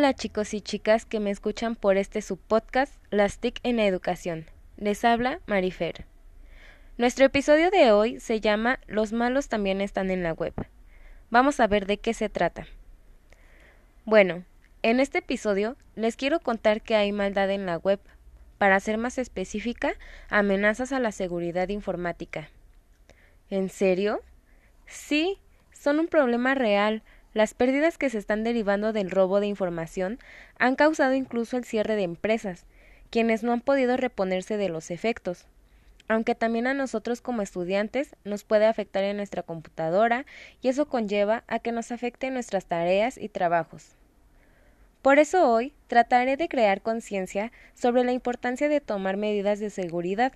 Hola 0.00 0.14
chicos 0.14 0.54
y 0.54 0.62
chicas 0.62 1.04
que 1.04 1.20
me 1.20 1.30
escuchan 1.30 1.76
por 1.76 1.98
este 1.98 2.22
subpodcast 2.22 2.94
Las 3.10 3.36
TIC 3.36 3.60
en 3.64 3.78
Educación. 3.78 4.46
Les 4.78 5.04
habla 5.04 5.40
Marifer. 5.44 6.06
Nuestro 6.96 7.26
episodio 7.26 7.70
de 7.70 7.92
hoy 7.92 8.18
se 8.18 8.40
llama 8.40 8.80
Los 8.86 9.12
malos 9.12 9.50
también 9.50 9.82
están 9.82 10.10
en 10.10 10.22
la 10.22 10.32
web. 10.32 10.54
Vamos 11.28 11.60
a 11.60 11.66
ver 11.66 11.84
de 11.84 11.98
qué 11.98 12.14
se 12.14 12.30
trata. 12.30 12.66
Bueno, 14.06 14.44
en 14.80 15.00
este 15.00 15.18
episodio 15.18 15.76
les 15.96 16.16
quiero 16.16 16.40
contar 16.40 16.80
que 16.80 16.96
hay 16.96 17.12
maldad 17.12 17.50
en 17.50 17.66
la 17.66 17.76
web. 17.76 18.00
Para 18.56 18.80
ser 18.80 18.96
más 18.96 19.18
específica, 19.18 19.92
amenazas 20.30 20.92
a 20.92 20.98
la 20.98 21.12
seguridad 21.12 21.68
informática. 21.68 22.48
¿En 23.50 23.68
serio? 23.68 24.22
Sí, 24.86 25.36
son 25.74 25.98
un 26.00 26.08
problema 26.08 26.54
real 26.54 27.02
las 27.32 27.54
pérdidas 27.54 27.98
que 27.98 28.10
se 28.10 28.18
están 28.18 28.44
derivando 28.44 28.92
del 28.92 29.10
robo 29.10 29.40
de 29.40 29.46
información 29.46 30.18
han 30.58 30.76
causado 30.76 31.14
incluso 31.14 31.56
el 31.56 31.64
cierre 31.64 31.96
de 31.96 32.02
empresas, 32.02 32.66
quienes 33.10 33.42
no 33.42 33.52
han 33.52 33.60
podido 33.60 33.96
reponerse 33.96 34.56
de 34.56 34.68
los 34.68 34.90
efectos, 34.90 35.46
aunque 36.08 36.34
también 36.34 36.66
a 36.66 36.74
nosotros 36.74 37.20
como 37.20 37.42
estudiantes 37.42 38.16
nos 38.24 38.42
puede 38.42 38.66
afectar 38.66 39.04
en 39.04 39.16
nuestra 39.16 39.42
computadora 39.44 40.26
y 40.60 40.68
eso 40.68 40.88
conlleva 40.88 41.44
a 41.46 41.60
que 41.60 41.70
nos 41.70 41.92
afecte 41.92 42.26
en 42.26 42.34
nuestras 42.34 42.66
tareas 42.66 43.16
y 43.16 43.28
trabajos. 43.28 43.94
Por 45.02 45.18
eso 45.18 45.48
hoy 45.50 45.72
trataré 45.86 46.36
de 46.36 46.48
crear 46.48 46.82
conciencia 46.82 47.52
sobre 47.74 48.04
la 48.04 48.12
importancia 48.12 48.68
de 48.68 48.80
tomar 48.80 49.16
medidas 49.16 49.58
de 49.58 49.70
seguridad. 49.70 50.32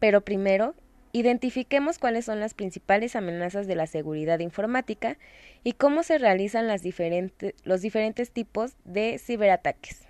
Pero 0.00 0.20
primero 0.20 0.74
Identifiquemos 1.12 1.98
cuáles 1.98 2.24
son 2.24 2.38
las 2.38 2.54
principales 2.54 3.16
amenazas 3.16 3.66
de 3.66 3.74
la 3.74 3.88
seguridad 3.88 4.38
informática 4.38 5.18
y 5.64 5.72
cómo 5.72 6.04
se 6.04 6.18
realizan 6.18 6.68
los 6.68 6.82
diferentes 6.82 8.30
tipos 8.30 8.76
de 8.84 9.18
ciberataques. 9.18 10.06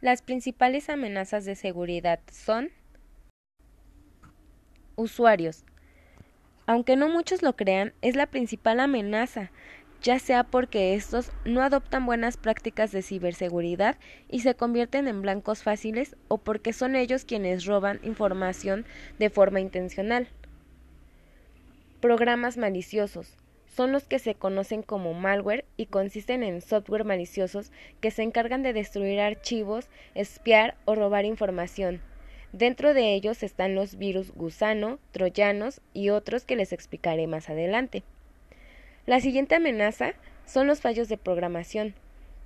Las 0.00 0.22
principales 0.22 0.88
amenazas 0.90 1.44
de 1.44 1.54
seguridad 1.54 2.20
son 2.30 2.70
usuarios. 4.96 5.64
Aunque 6.66 6.96
no 6.96 7.08
muchos 7.08 7.42
lo 7.42 7.56
crean, 7.56 7.94
es 8.02 8.16
la 8.16 8.26
principal 8.26 8.80
amenaza, 8.80 9.50
ya 10.02 10.18
sea 10.18 10.44
porque 10.44 10.94
estos 10.94 11.32
no 11.44 11.62
adoptan 11.62 12.06
buenas 12.06 12.36
prácticas 12.36 12.92
de 12.92 13.02
ciberseguridad 13.02 13.96
y 14.28 14.40
se 14.40 14.54
convierten 14.54 15.08
en 15.08 15.22
blancos 15.22 15.62
fáciles 15.62 16.16
o 16.28 16.38
porque 16.38 16.72
son 16.72 16.96
ellos 16.96 17.24
quienes 17.24 17.64
roban 17.64 18.00
información 18.02 18.86
de 19.18 19.30
forma 19.30 19.60
intencional. 19.60 20.28
Programas 22.00 22.56
maliciosos 22.56 23.36
son 23.66 23.92
los 23.92 24.04
que 24.04 24.18
se 24.18 24.34
conocen 24.34 24.82
como 24.82 25.14
malware 25.14 25.64
y 25.76 25.86
consisten 25.86 26.42
en 26.42 26.60
software 26.60 27.04
maliciosos 27.04 27.70
que 28.00 28.10
se 28.10 28.22
encargan 28.22 28.62
de 28.62 28.72
destruir 28.72 29.20
archivos, 29.20 29.88
espiar 30.14 30.76
o 30.84 30.94
robar 30.94 31.24
información. 31.24 32.00
Dentro 32.52 32.94
de 32.94 33.14
ellos 33.14 33.42
están 33.42 33.74
los 33.74 33.96
virus 33.96 34.32
gusano, 34.32 34.98
troyanos 35.12 35.80
y 35.92 36.10
otros 36.10 36.44
que 36.44 36.56
les 36.56 36.72
explicaré 36.72 37.26
más 37.26 37.50
adelante. 37.50 38.04
La 39.08 39.20
siguiente 39.20 39.54
amenaza 39.54 40.12
son 40.44 40.66
los 40.66 40.82
fallos 40.82 41.08
de 41.08 41.16
programación. 41.16 41.94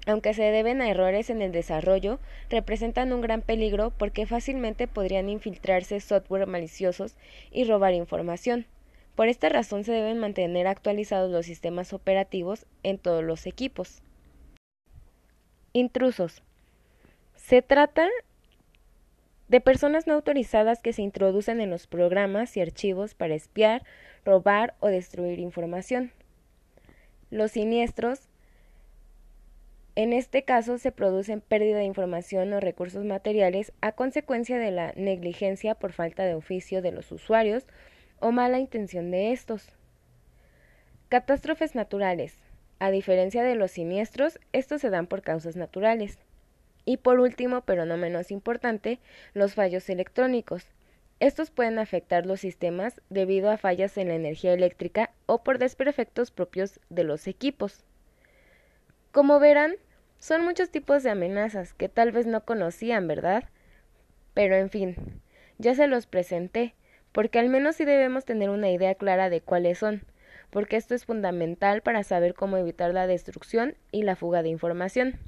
Aunque 0.06 0.32
se 0.32 0.44
deben 0.44 0.80
a 0.80 0.88
errores 0.88 1.28
en 1.28 1.42
el 1.42 1.50
desarrollo, 1.50 2.20
representan 2.50 3.12
un 3.12 3.20
gran 3.20 3.42
peligro 3.42 3.90
porque 3.90 4.26
fácilmente 4.26 4.86
podrían 4.86 5.28
infiltrarse 5.28 5.98
software 5.98 6.46
maliciosos 6.46 7.16
y 7.50 7.64
robar 7.64 7.94
información. 7.94 8.66
Por 9.16 9.26
esta 9.26 9.48
razón 9.48 9.82
se 9.82 9.90
deben 9.90 10.18
mantener 10.18 10.68
actualizados 10.68 11.32
los 11.32 11.46
sistemas 11.46 11.92
operativos 11.92 12.64
en 12.84 12.96
todos 12.98 13.24
los 13.24 13.46
equipos. 13.46 14.00
Intrusos. 15.72 16.44
Se 17.34 17.60
trata 17.60 18.08
de 19.48 19.60
personas 19.60 20.06
no 20.06 20.14
autorizadas 20.14 20.80
que 20.80 20.92
se 20.92 21.02
introducen 21.02 21.60
en 21.60 21.70
los 21.70 21.88
programas 21.88 22.56
y 22.56 22.60
archivos 22.60 23.14
para 23.14 23.34
espiar, 23.34 23.82
robar 24.24 24.76
o 24.78 24.86
destruir 24.86 25.40
información. 25.40 26.12
Los 27.32 27.52
siniestros, 27.52 28.28
en 29.96 30.12
este 30.12 30.42
caso, 30.42 30.76
se 30.76 30.92
producen 30.92 31.40
pérdida 31.40 31.78
de 31.78 31.84
información 31.84 32.52
o 32.52 32.60
recursos 32.60 33.06
materiales 33.06 33.72
a 33.80 33.92
consecuencia 33.92 34.58
de 34.58 34.70
la 34.70 34.92
negligencia 34.96 35.74
por 35.74 35.94
falta 35.94 36.24
de 36.24 36.34
oficio 36.34 36.82
de 36.82 36.92
los 36.92 37.10
usuarios 37.10 37.64
o 38.20 38.32
mala 38.32 38.58
intención 38.58 39.10
de 39.10 39.32
estos. 39.32 39.72
Catástrofes 41.08 41.74
naturales. 41.74 42.36
A 42.78 42.90
diferencia 42.90 43.42
de 43.42 43.54
los 43.54 43.70
siniestros, 43.70 44.38
estos 44.52 44.82
se 44.82 44.90
dan 44.90 45.06
por 45.06 45.22
causas 45.22 45.56
naturales. 45.56 46.18
Y 46.84 46.98
por 46.98 47.18
último, 47.18 47.62
pero 47.62 47.86
no 47.86 47.96
menos 47.96 48.30
importante, 48.30 49.00
los 49.32 49.54
fallos 49.54 49.88
electrónicos. 49.88 50.66
Estos 51.22 51.52
pueden 51.52 51.78
afectar 51.78 52.26
los 52.26 52.40
sistemas 52.40 53.00
debido 53.08 53.48
a 53.48 53.56
fallas 53.56 53.96
en 53.96 54.08
la 54.08 54.16
energía 54.16 54.52
eléctrica 54.54 55.12
o 55.26 55.44
por 55.44 55.60
desperfectos 55.60 56.32
propios 56.32 56.80
de 56.90 57.04
los 57.04 57.28
equipos. 57.28 57.84
Como 59.12 59.38
verán, 59.38 59.76
son 60.18 60.42
muchos 60.42 60.70
tipos 60.70 61.04
de 61.04 61.10
amenazas 61.10 61.74
que 61.74 61.88
tal 61.88 62.10
vez 62.10 62.26
no 62.26 62.44
conocían, 62.44 63.06
¿verdad? 63.06 63.44
Pero 64.34 64.56
en 64.56 64.68
fin, 64.68 64.96
ya 65.58 65.76
se 65.76 65.86
los 65.86 66.08
presenté, 66.08 66.74
porque 67.12 67.38
al 67.38 67.50
menos 67.50 67.76
sí 67.76 67.84
debemos 67.84 68.24
tener 68.24 68.50
una 68.50 68.72
idea 68.72 68.96
clara 68.96 69.30
de 69.30 69.40
cuáles 69.40 69.78
son, 69.78 70.02
porque 70.50 70.74
esto 70.74 70.96
es 70.96 71.04
fundamental 71.04 71.82
para 71.82 72.02
saber 72.02 72.34
cómo 72.34 72.56
evitar 72.56 72.92
la 72.92 73.06
destrucción 73.06 73.76
y 73.92 74.02
la 74.02 74.16
fuga 74.16 74.42
de 74.42 74.48
información. 74.48 75.20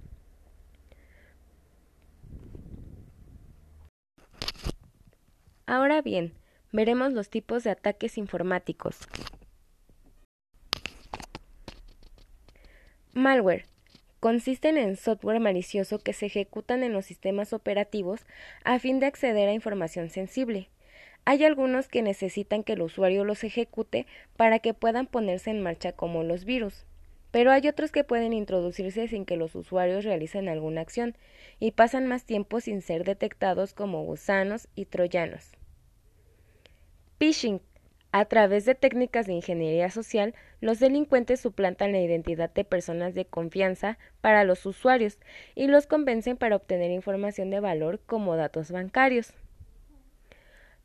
Ahora 5.66 6.02
bien, 6.02 6.34
veremos 6.72 7.12
los 7.12 7.30
tipos 7.30 7.64
de 7.64 7.70
ataques 7.70 8.18
informáticos. 8.18 8.98
Malware. 13.14 13.64
Consisten 14.20 14.76
en 14.76 14.96
software 14.96 15.40
malicioso 15.40 15.98
que 15.98 16.12
se 16.12 16.26
ejecutan 16.26 16.82
en 16.82 16.92
los 16.92 17.06
sistemas 17.06 17.52
operativos 17.52 18.20
a 18.64 18.78
fin 18.78 18.98
de 18.98 19.06
acceder 19.06 19.48
a 19.48 19.52
información 19.52 20.10
sensible. 20.10 20.68
Hay 21.24 21.44
algunos 21.44 21.88
que 21.88 22.02
necesitan 22.02 22.64
que 22.64 22.74
el 22.74 22.82
usuario 22.82 23.24
los 23.24 23.44
ejecute 23.44 24.06
para 24.36 24.58
que 24.58 24.74
puedan 24.74 25.06
ponerse 25.06 25.50
en 25.50 25.62
marcha 25.62 25.92
como 25.92 26.22
los 26.22 26.44
virus, 26.44 26.84
pero 27.34 27.50
hay 27.50 27.66
otros 27.66 27.90
que 27.90 28.04
pueden 28.04 28.32
introducirse 28.32 29.08
sin 29.08 29.24
que 29.24 29.36
los 29.36 29.56
usuarios 29.56 30.04
realicen 30.04 30.48
alguna 30.48 30.82
acción 30.82 31.16
y 31.58 31.72
pasan 31.72 32.06
más 32.06 32.24
tiempo 32.24 32.60
sin 32.60 32.80
ser 32.80 33.02
detectados 33.02 33.74
como 33.74 34.04
gusanos 34.04 34.68
y 34.76 34.84
troyanos. 34.84 35.50
Phishing. 37.18 37.60
A 38.12 38.26
través 38.26 38.66
de 38.66 38.76
técnicas 38.76 39.26
de 39.26 39.32
ingeniería 39.32 39.90
social, 39.90 40.32
los 40.60 40.78
delincuentes 40.78 41.40
suplantan 41.40 41.90
la 41.90 41.98
identidad 41.98 42.54
de 42.54 42.62
personas 42.62 43.14
de 43.14 43.24
confianza 43.24 43.98
para 44.20 44.44
los 44.44 44.64
usuarios 44.64 45.18
y 45.56 45.66
los 45.66 45.88
convencen 45.88 46.36
para 46.36 46.54
obtener 46.54 46.92
información 46.92 47.50
de 47.50 47.58
valor 47.58 47.98
como 48.06 48.36
datos 48.36 48.70
bancarios. 48.70 49.34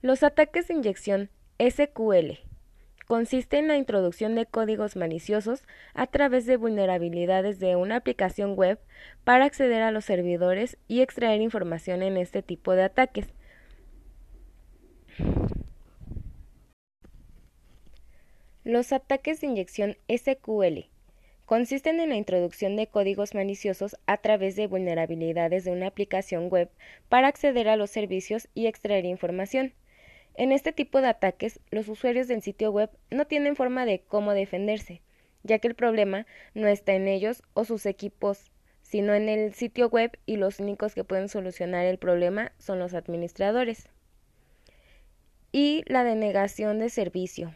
Los 0.01 0.23
ataques 0.23 0.67
de 0.67 0.73
inyección 0.73 1.29
SQL 1.59 2.48
consiste 3.09 3.57
en 3.57 3.67
la 3.67 3.75
introducción 3.75 4.35
de 4.35 4.45
códigos 4.45 4.95
maliciosos 4.95 5.63
a 5.95 6.05
través 6.05 6.45
de 6.45 6.57
vulnerabilidades 6.57 7.57
de 7.57 7.75
una 7.75 7.95
aplicación 7.95 8.53
web 8.53 8.77
para 9.23 9.45
acceder 9.45 9.81
a 9.81 9.89
los 9.89 10.05
servidores 10.05 10.77
y 10.87 11.01
extraer 11.01 11.41
información 11.41 12.03
en 12.03 12.17
este 12.17 12.43
tipo 12.43 12.73
de 12.73 12.83
ataques. 12.83 13.33
Los 18.63 18.93
ataques 18.93 19.41
de 19.41 19.47
inyección 19.47 19.97
SQL 20.07 20.91
consisten 21.47 21.99
en 21.99 22.09
la 22.09 22.15
introducción 22.15 22.75
de 22.75 22.85
códigos 22.85 23.33
maliciosos 23.33 23.97
a 24.05 24.17
través 24.17 24.55
de 24.55 24.67
vulnerabilidades 24.67 25.63
de 25.63 25.71
una 25.71 25.87
aplicación 25.87 26.47
web 26.47 26.69
para 27.09 27.27
acceder 27.29 27.69
a 27.69 27.75
los 27.75 27.89
servicios 27.89 28.49
y 28.53 28.67
extraer 28.67 29.05
información. 29.05 29.73
En 30.35 30.51
este 30.51 30.71
tipo 30.71 31.01
de 31.01 31.07
ataques, 31.07 31.59
los 31.69 31.87
usuarios 31.87 32.27
del 32.27 32.41
sitio 32.41 32.71
web 32.71 32.89
no 33.11 33.25
tienen 33.25 33.55
forma 33.55 33.85
de 33.85 34.01
cómo 34.01 34.33
defenderse, 34.33 35.01
ya 35.43 35.59
que 35.59 35.67
el 35.67 35.75
problema 35.75 36.25
no 36.53 36.67
está 36.67 36.93
en 36.93 37.07
ellos 37.07 37.43
o 37.53 37.65
sus 37.65 37.85
equipos, 37.85 38.51
sino 38.81 39.13
en 39.13 39.29
el 39.29 39.53
sitio 39.53 39.89
web 39.89 40.17
y 40.25 40.37
los 40.37 40.59
únicos 40.59 40.95
que 40.95 41.03
pueden 41.03 41.29
solucionar 41.29 41.85
el 41.85 41.97
problema 41.97 42.51
son 42.57 42.79
los 42.79 42.93
administradores. 42.93 43.89
Y 45.51 45.83
la 45.87 46.03
denegación 46.03 46.79
de 46.79 46.89
servicio. 46.89 47.53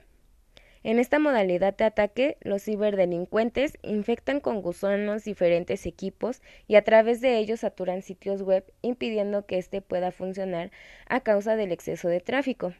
En 0.83 0.99
esta 0.99 1.17
modalidad 1.17 1.77
de 1.77 1.85
ataque, 1.85 2.37
los 2.41 2.63
ciberdelincuentes 2.63 3.77
infectan 3.83 4.41
con 4.41 4.61
gusanos 4.61 5.23
diferentes 5.23 5.85
equipos 5.85 6.41
y 6.67 6.75
a 6.75 6.83
través 6.83 7.21
de 7.21 7.37
ellos 7.37 7.61
saturan 7.61 8.01
sitios 8.01 8.41
web 8.41 8.65
impidiendo 8.81 9.45
que 9.45 9.57
éste 9.57 9.81
pueda 9.81 10.11
funcionar 10.11 10.71
a 11.07 11.21
causa 11.21 11.55
del 11.55 11.71
exceso 11.71 12.09
de 12.09 12.19
tráfico. 12.19 12.73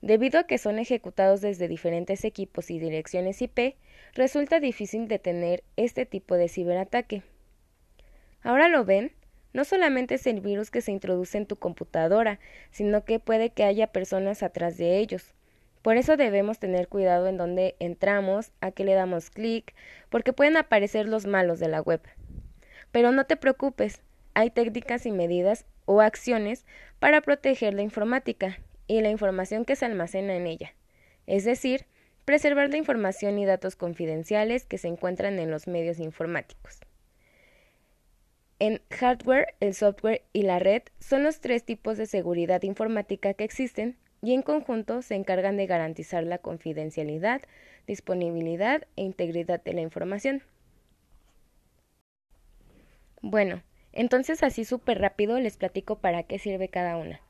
Debido 0.00 0.40
a 0.40 0.44
que 0.48 0.58
son 0.58 0.80
ejecutados 0.80 1.40
desde 1.40 1.68
diferentes 1.68 2.24
equipos 2.24 2.72
y 2.72 2.80
direcciones 2.80 3.40
IP, 3.40 3.76
resulta 4.14 4.58
difícil 4.58 5.06
detener 5.06 5.62
este 5.76 6.06
tipo 6.06 6.34
de 6.34 6.48
ciberataque. 6.48 7.22
Ahora 8.42 8.68
lo 8.68 8.84
ven, 8.84 9.12
no 9.52 9.64
solamente 9.64 10.16
es 10.16 10.26
el 10.26 10.40
virus 10.40 10.72
que 10.72 10.80
se 10.80 10.90
introduce 10.90 11.38
en 11.38 11.46
tu 11.46 11.54
computadora, 11.54 12.40
sino 12.72 13.04
que 13.04 13.20
puede 13.20 13.50
que 13.50 13.62
haya 13.62 13.86
personas 13.88 14.42
atrás 14.42 14.76
de 14.76 14.98
ellos. 14.98 15.34
Por 15.82 15.96
eso 15.96 16.16
debemos 16.16 16.58
tener 16.58 16.88
cuidado 16.88 17.28
en 17.28 17.36
dónde 17.36 17.76
entramos, 17.78 18.52
a 18.60 18.70
qué 18.72 18.84
le 18.84 18.94
damos 18.94 19.30
clic, 19.30 19.74
porque 20.10 20.32
pueden 20.32 20.56
aparecer 20.56 21.08
los 21.08 21.26
malos 21.26 21.60
de 21.60 21.68
la 21.68 21.80
web. 21.80 22.00
Pero 22.92 23.12
no 23.12 23.26
te 23.26 23.36
preocupes, 23.36 24.02
hay 24.34 24.50
técnicas 24.50 25.06
y 25.06 25.12
medidas 25.12 25.66
o 25.84 26.00
acciones 26.00 26.66
para 26.98 27.20
proteger 27.20 27.74
la 27.74 27.82
informática 27.82 28.58
y 28.86 29.00
la 29.00 29.10
información 29.10 29.64
que 29.64 29.76
se 29.76 29.84
almacena 29.84 30.34
en 30.34 30.46
ella, 30.46 30.74
es 31.26 31.44
decir, 31.44 31.86
preservar 32.24 32.70
la 32.70 32.76
información 32.76 33.38
y 33.38 33.46
datos 33.46 33.76
confidenciales 33.76 34.66
que 34.66 34.78
se 34.78 34.88
encuentran 34.88 35.38
en 35.38 35.50
los 35.50 35.66
medios 35.66 35.98
informáticos. 35.98 36.80
En 38.58 38.82
hardware, 38.90 39.54
el 39.60 39.74
software 39.74 40.22
y 40.32 40.42
la 40.42 40.58
red 40.58 40.82
son 40.98 41.22
los 41.22 41.40
tres 41.40 41.64
tipos 41.64 41.96
de 41.96 42.06
seguridad 42.06 42.62
informática 42.64 43.32
que 43.34 43.44
existen 43.44 43.96
y 44.22 44.34
en 44.34 44.42
conjunto 44.42 45.02
se 45.02 45.14
encargan 45.14 45.56
de 45.56 45.66
garantizar 45.66 46.24
la 46.24 46.38
confidencialidad, 46.38 47.42
disponibilidad 47.86 48.86
e 48.96 49.02
integridad 49.02 49.62
de 49.62 49.72
la 49.72 49.80
información. 49.80 50.42
Bueno, 53.20 53.62
entonces 53.92 54.42
así 54.42 54.64
súper 54.64 55.00
rápido 55.00 55.38
les 55.38 55.56
platico 55.56 55.96
para 55.96 56.22
qué 56.22 56.38
sirve 56.38 56.68
cada 56.68 56.96
una. 56.96 57.20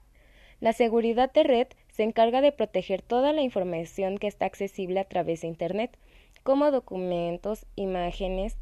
La 0.60 0.72
seguridad 0.72 1.32
de 1.32 1.44
red 1.44 1.66
se 1.88 2.02
encarga 2.02 2.40
de 2.40 2.52
proteger 2.52 3.00
toda 3.00 3.32
la 3.32 3.42
información 3.42 4.18
que 4.18 4.26
está 4.26 4.46
accesible 4.46 5.00
a 5.00 5.04
través 5.04 5.42
de 5.42 5.46
Internet, 5.46 5.96
como 6.42 6.70
documentos, 6.70 7.64
imágenes, 7.76 8.56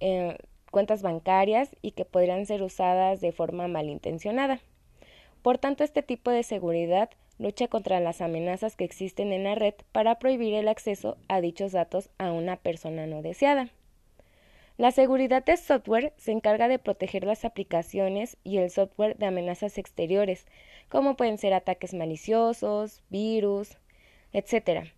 eh, 0.00 0.38
cuentas 0.70 1.02
bancarias 1.02 1.76
y 1.82 1.92
que 1.92 2.04
podrían 2.04 2.46
ser 2.46 2.62
usadas 2.62 3.20
de 3.20 3.32
forma 3.32 3.68
malintencionada. 3.68 4.60
Por 5.42 5.58
tanto, 5.58 5.84
este 5.84 6.02
tipo 6.02 6.30
de 6.30 6.42
seguridad 6.42 7.10
lucha 7.38 7.68
contra 7.68 8.00
las 8.00 8.20
amenazas 8.20 8.76
que 8.76 8.84
existen 8.84 9.32
en 9.32 9.44
la 9.44 9.54
red 9.54 9.74
para 9.92 10.18
prohibir 10.18 10.54
el 10.54 10.68
acceso 10.68 11.16
a 11.28 11.40
dichos 11.40 11.72
datos 11.72 12.10
a 12.18 12.32
una 12.32 12.56
persona 12.56 13.06
no 13.06 13.22
deseada. 13.22 13.70
La 14.78 14.92
seguridad 14.92 15.44
de 15.44 15.56
software 15.56 16.12
se 16.18 16.30
encarga 16.30 16.68
de 16.68 16.78
proteger 16.78 17.24
las 17.24 17.44
aplicaciones 17.44 18.36
y 18.44 18.58
el 18.58 18.70
software 18.70 19.16
de 19.16 19.26
amenazas 19.26 19.76
exteriores, 19.76 20.46
como 20.88 21.16
pueden 21.16 21.36
ser 21.36 21.52
ataques 21.52 21.94
maliciosos, 21.94 23.02
virus, 23.08 23.76
etc. 24.32 24.90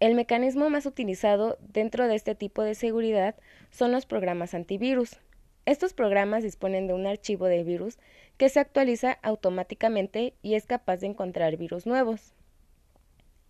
El 0.00 0.16
mecanismo 0.16 0.68
más 0.68 0.84
utilizado 0.84 1.58
dentro 1.60 2.08
de 2.08 2.16
este 2.16 2.34
tipo 2.34 2.62
de 2.64 2.74
seguridad 2.74 3.36
son 3.70 3.92
los 3.92 4.04
programas 4.04 4.52
antivirus. 4.54 5.20
Estos 5.64 5.92
programas 5.92 6.42
disponen 6.42 6.88
de 6.88 6.94
un 6.94 7.06
archivo 7.06 7.46
de 7.46 7.62
virus 7.62 7.98
que 8.40 8.48
se 8.48 8.58
actualiza 8.58 9.18
automáticamente 9.20 10.32
y 10.40 10.54
es 10.54 10.64
capaz 10.64 10.96
de 10.96 11.08
encontrar 11.08 11.58
virus 11.58 11.84
nuevos 11.84 12.32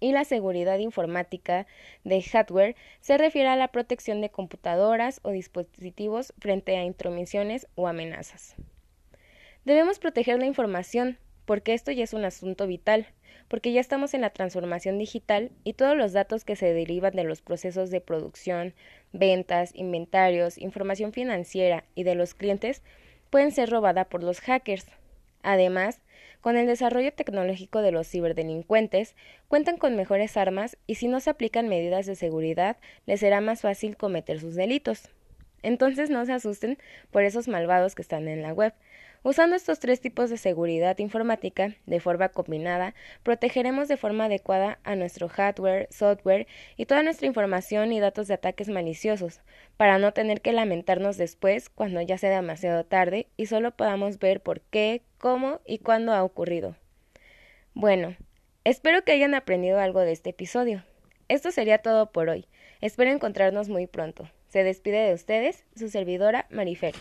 y 0.01 0.11
la 0.11 0.25
seguridad 0.25 0.81
informática 0.81 1.69
de 2.03 2.21
hardware 2.21 2.75
se 3.01 3.17
refiere 3.17 3.49
a 3.51 3.55
la 3.55 3.69
protección 3.69 4.21
de 4.21 4.31
computadoras 4.31 5.21
o 5.23 5.31
dispositivos 5.31 6.35
frente 6.41 6.77
a 6.77 6.83
intromisiones 6.83 7.69
o 7.77 7.87
amenazas. 7.87 8.57
Debemos 9.65 10.01
proteger 10.01 10.41
la 10.41 10.47
información, 10.47 11.19
porque 11.45 11.75
esto 11.75 11.93
ya 11.93 12.03
es 12.03 12.13
un 12.13 12.25
asunto 12.25 12.67
vital, 12.67 13.07
porque 13.47 13.73
ya 13.73 13.81
estamos 13.81 14.13
en 14.13 14.23
la 14.23 14.31
transformación 14.31 14.99
digital 14.99 15.53
y 15.63 15.75
todos 15.75 15.97
los 15.97 16.13
datos 16.13 16.45
que 16.45 16.57
se 16.57 16.75
derivan 16.75 17.15
de 17.15 17.23
los 17.23 17.43
procesos 17.43 17.91
de 17.91 18.01
producción, 18.01 18.75
ventas, 19.13 19.71
inventarios, 19.77 20.59
información 20.59 21.13
financiera 21.13 21.85
y 21.95 22.03
de 22.03 22.17
los 22.17 22.35
clientes 22.35 22.83
pueden 23.31 23.53
ser 23.53 23.71
robada 23.71 24.05
por 24.05 24.23
los 24.23 24.41
hackers. 24.41 24.87
Además, 25.43 26.01
con 26.41 26.57
el 26.57 26.67
desarrollo 26.67 27.13
tecnológico 27.13 27.83
de 27.83 27.93
los 27.93 28.09
ciberdelincuentes, 28.09 29.15
cuentan 29.49 29.77
con 29.77 29.97
mejores 29.97 30.37
armas 30.37 30.77
y 30.87 30.97
si 30.97 31.09
no 31.09 31.21
se 31.21 31.31
aplican 31.31 31.69
medidas 31.69 32.07
de 32.07 32.17
seguridad, 32.17 32.77
les 33.07 33.21
será 33.21 33.41
más 33.41 33.63
fácil 33.63 33.97
cometer 33.97 34.41
sus 34.41 34.55
delitos. 34.55 35.11
Entonces 35.63 36.11
no 36.11 36.25
se 36.25 36.33
asusten 36.33 36.79
por 37.11 37.23
esos 37.23 37.49
malvados 37.49 37.95
que 37.95 38.03
están 38.03 38.29
en 38.29 38.43
la 38.43 38.53
web. 38.53 38.73
Usando 39.23 39.55
estos 39.55 39.81
tres 39.81 40.01
tipos 40.01 40.31
de 40.31 40.39
seguridad 40.39 40.99
informática 40.99 41.77
de 41.85 42.01
forma 42.01 42.31
combinada, 42.31 42.95
protegeremos 43.23 43.87
de 43.87 43.99
forma 43.99 44.25
adecuada 44.25 44.79
a 44.83 44.97
nuestro 44.97 45.29
hardware, 45.29 45.89
software 45.91 46.47
y 46.79 46.87
toda 46.87 47.03
nuestra 47.03 47.27
información 47.27 47.93
y 47.93 48.01
datos 48.01 48.29
de 48.29 48.35
ataques 48.35 48.71
maliciosos, 48.71 49.43
para 49.77 49.99
no 49.99 50.13
tener 50.13 50.41
que 50.41 50.53
lamentarnos 50.53 51.19
después 51.19 51.69
cuando 51.69 52.01
ya 52.01 52.17
sea 52.17 52.31
demasiado 52.31 52.85
tarde 52.85 53.29
y 53.37 53.45
solo 53.45 53.73
podamos 53.73 54.19
ver 54.19 54.41
por 54.41 54.63
qué, 54.63 55.03
cómo 55.19 55.61
y 55.67 55.81
cuándo 55.81 56.13
ha 56.13 56.25
ocurrido. 56.25 56.77
Bueno, 57.75 58.17
espero 58.65 59.05
que 59.05 59.13
hayan 59.13 59.35
aprendido 59.35 59.81
algo 59.81 60.01
de 60.01 60.13
este 60.13 60.31
episodio. 60.31 60.83
Esto 61.29 61.51
sería 61.51 61.79
todo 61.79 62.11
por 62.11 62.31
hoy. 62.31 62.47
Espero 62.81 63.11
encontrarnos 63.11 63.69
muy 63.69 63.87
pronto. 63.87 64.31
Se 64.49 64.65
despide 64.65 65.07
de 65.07 65.15
ustedes 65.15 65.65
su 65.77 65.91
servidora 65.91 66.47
Marifer. 66.51 66.95